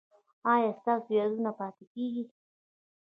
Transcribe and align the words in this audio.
ایا 0.51 0.69
ستاسو 0.79 1.09
یادونه 1.19 1.51
پاتې 1.59 1.83
کیږي؟ 1.93 2.23